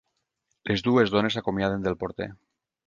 [0.69, 2.31] Les dues dones s'acomiaden del porter.